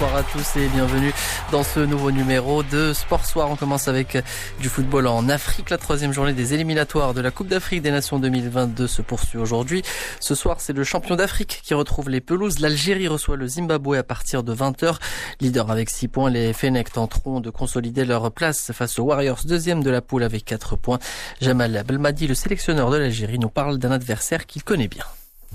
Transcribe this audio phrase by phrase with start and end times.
[0.00, 1.12] bonsoir à tous et bienvenue
[1.50, 3.50] dans ce nouveau numéro de Sport Soir.
[3.50, 4.16] On commence avec
[4.60, 5.70] du football en Afrique.
[5.70, 9.82] La troisième journée des éliminatoires de la Coupe d'Afrique des Nations 2022 se poursuit aujourd'hui.
[10.20, 12.60] Ce soir, c'est le champion d'Afrique qui retrouve les pelouses.
[12.60, 14.98] L'Algérie reçoit le Zimbabwe à partir de 20h.
[15.40, 19.82] Leader avec 6 points, les Fenech tenteront de consolider leur place face aux Warriors, deuxième
[19.82, 21.00] de la poule avec 4 points.
[21.40, 25.04] Jamal Belmadi, le sélectionneur de l'Algérie, nous parle d'un adversaire qu'il connaît bien.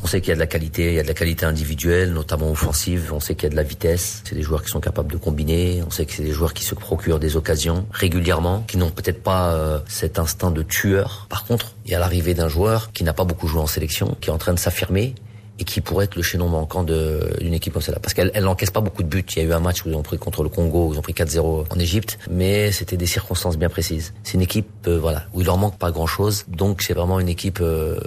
[0.04, 2.12] On sait qu'il y a de la qualité, il y a de la qualité individuelle,
[2.12, 3.14] notamment offensive.
[3.14, 4.22] On sait qu'il y a de la vitesse.
[4.26, 5.82] C'est des joueurs qui sont capables de combiner.
[5.88, 9.24] On sait que c'est des joueurs qui se procurent des occasions régulièrement, qui n'ont peut-être
[9.24, 11.28] pas euh, cet instinct de tueur.
[11.30, 14.18] Par contre, il y a l'arrivée d'un joueur qui n'a pas beaucoup joué en sélection,
[14.20, 15.16] qui est en train de s'affirmer
[15.60, 18.00] et qui pourrait être le chaînon manquant d'une équipe comme celle-là.
[18.00, 19.24] Parce qu'elle elle n'encaisse pas beaucoup de buts.
[19.36, 21.00] Il y a eu un match où ils ont pris contre le Congo, où ils
[21.00, 24.14] ont pris 4-0 en Égypte, mais c'était des circonstances bien précises.
[24.24, 27.30] C'est une équipe euh, voilà où il leur manque pas grand-chose, donc c'est vraiment une
[27.30, 28.00] équipe euh,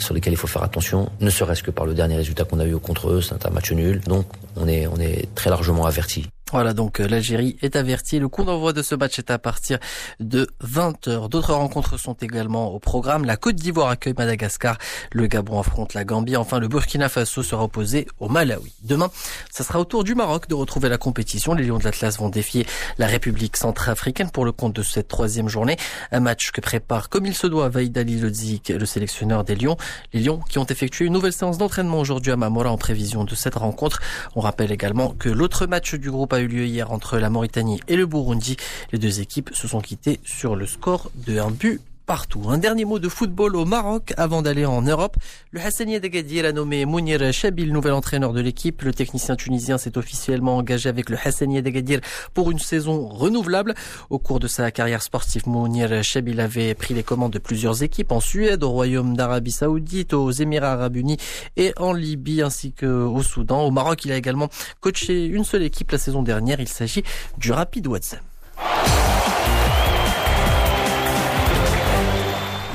[0.00, 2.66] sur laquelle il faut faire attention, ne serait-ce que par le dernier résultat qu'on a
[2.66, 4.00] eu contre eux, c'est un match nul.
[4.00, 6.26] Donc on est on est très largement averti.
[6.52, 8.18] Voilà, donc euh, l'Algérie est avertie.
[8.18, 9.78] Le coup d'envoi de ce match est à partir
[10.18, 11.28] de 20h.
[11.28, 13.24] D'autres rencontres sont également au programme.
[13.24, 14.76] La Côte d'Ivoire accueille Madagascar.
[15.12, 16.36] Le Gabon affronte la Gambie.
[16.36, 18.72] Enfin, le Burkina Faso sera opposé au Malawi.
[18.82, 19.10] Demain,
[19.50, 21.54] ça sera au tour du Maroc de retrouver la compétition.
[21.54, 22.66] Les Lions de l'Atlas vont défier
[22.98, 25.76] la République centrafricaine pour le compte de cette troisième journée.
[26.10, 29.76] Un match que prépare comme il se doit Vaïd Ali Lodzik, le sélectionneur des Lions.
[30.12, 33.36] Les Lions qui ont effectué une nouvelle séance d'entraînement aujourd'hui à Mamora en prévision de
[33.36, 34.00] cette rencontre.
[34.34, 37.96] On rappelle également que l'autre match du groupe eu lieu hier entre la Mauritanie et
[37.96, 38.56] le Burundi.
[38.92, 41.80] Les deux équipes se sont quittées sur le score de un but
[42.10, 45.16] Un dernier mot de football au Maroc avant d'aller en Europe.
[45.52, 48.82] Le Hassani d'Agadir a nommé Mounir Chabil, nouvel entraîneur de l'équipe.
[48.82, 52.00] Le technicien tunisien s'est officiellement engagé avec le Hassani d'Agadir
[52.34, 53.74] pour une saison renouvelable.
[54.08, 58.10] Au cours de sa carrière sportive, Mounir Chabil avait pris les commandes de plusieurs équipes
[58.10, 61.18] en Suède, au Royaume d'Arabie Saoudite, aux Émirats Arabes Unis
[61.56, 63.62] et en Libye ainsi qu'au Soudan.
[63.62, 64.48] Au Maroc, il a également
[64.80, 66.58] coaché une seule équipe la saison dernière.
[66.58, 67.04] Il s'agit
[67.38, 68.29] du Rapid Watson.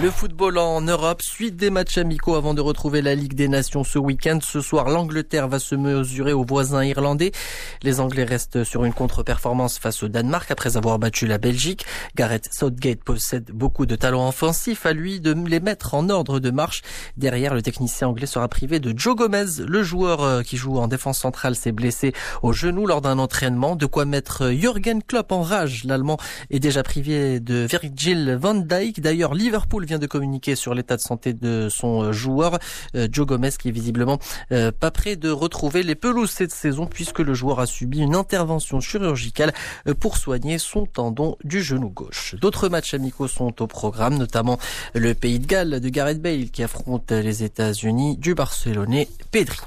[0.02, 3.86] Le football en Europe, suite des matchs amicaux avant de retrouver la Ligue des Nations
[3.86, 4.40] ce week-end.
[4.42, 7.32] Ce soir, l'Angleterre va se mesurer aux voisins irlandais.
[7.82, 11.86] Les Anglais restent sur une contre-performance face au Danemark après avoir battu la Belgique.
[12.16, 14.86] Gareth Southgate possède beaucoup de talents offensifs.
[14.86, 16.82] À lui de les mettre en ordre de marche.
[17.16, 19.62] Derrière, le technicien anglais sera privé de Joe Gomez.
[19.66, 22.12] Le joueur euh, qui joue en défense centrale s'est blessé
[22.44, 23.78] au genou lors d'un entraînement.
[23.78, 25.86] De quoi mettre Jürgen Klopp en rage.
[25.86, 26.18] L'Allemand
[26.52, 29.00] est déjà privé de Virgil van Dijk.
[29.00, 32.60] D'ailleurs, Liverpool vient de communiquer sur l'état de santé de son euh, joueur,
[32.96, 34.20] euh, Joe Gomez, qui est visiblement
[34.52, 38.16] euh, pas prêt de retrouver les pelouses cette saison puisque le joueur a subi une
[38.16, 39.54] intervention chirurgicale
[40.00, 42.36] pour soigner son tendon du genou gauche.
[42.42, 44.60] D'autres matchs amicaux sont au programme, notamment
[44.94, 49.58] le Pays de Galles de Gareth Bale qui affronte les États-Unis du Barcelonais Pedri.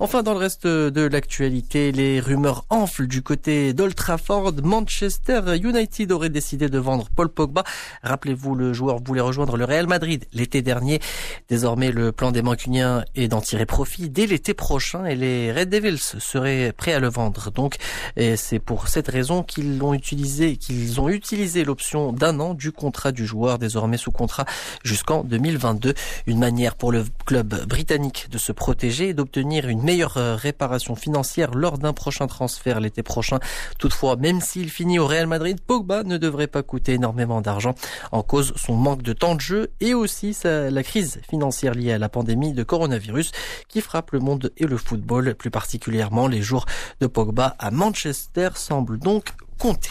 [0.00, 4.52] Enfin, dans le reste de l'actualité, les rumeurs enflent du côté d'Old Trafford.
[4.62, 7.64] Manchester United aurait décidé de vendre Paul Pogba.
[8.04, 11.00] Rappelez-vous, le joueur voulait rejoindre le Real Madrid l'été dernier.
[11.48, 15.68] Désormais, le plan des Mancuniens est d'en tirer profit dès l'été prochain et les Red
[15.68, 17.50] Devils seraient prêts à le vendre.
[17.50, 17.74] Donc,
[18.16, 23.10] c'est pour cette raison qu'ils l'ont utilisé, qu'ils ont utilisé l'option d'un an du contrat
[23.10, 24.44] du joueur, désormais sous contrat
[24.84, 25.94] jusqu'en 2022.
[26.28, 30.96] Une manière pour le club britannique de se protéger et d'obtenir une meilleure euh, réparation
[30.96, 33.38] financière lors d'un prochain transfert l'été prochain.
[33.78, 37.74] Toutefois, même s'il finit au Real Madrid, Pogba ne devrait pas coûter énormément d'argent
[38.12, 41.98] en cause son manque de temps de jeu et aussi la crise financière liée à
[41.98, 43.32] la pandémie de coronavirus
[43.66, 46.66] qui frappe le monde et le football, plus particulièrement les jours
[47.00, 49.90] de Pogba à Manchester semblent donc compter.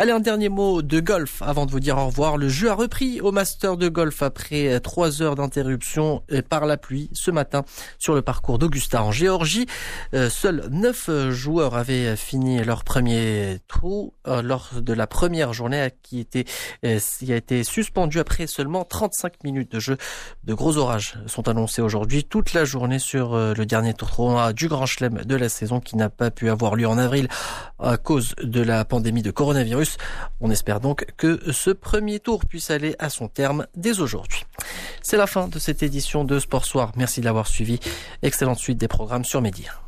[0.00, 2.36] Allez, un dernier mot de golf avant de vous dire au revoir.
[2.36, 7.10] Le jeu a repris au Master de golf après trois heures d'interruption par la pluie
[7.14, 7.64] ce matin
[7.98, 9.66] sur le parcours d'Augusta en Géorgie.
[10.14, 15.88] Euh, seuls neuf joueurs avaient fini leur premier trou euh, lors de la première journée
[16.04, 16.24] qui,
[16.84, 19.96] euh, qui a été suspendue après seulement 35 minutes de jeu.
[20.44, 24.86] De gros orages sont annoncés aujourd'hui toute la journée sur le dernier tour du Grand
[24.86, 27.26] Chelem de la saison qui n'a pas pu avoir lieu en avril
[27.80, 29.87] à cause de la pandémie de coronavirus.
[30.40, 34.44] On espère donc que ce premier tour puisse aller à son terme dès aujourd'hui.
[35.02, 36.92] C'est la fin de cette édition de Sport Soir.
[36.96, 37.80] Merci de l'avoir suivi.
[38.22, 39.72] Excellente suite des programmes sur Média.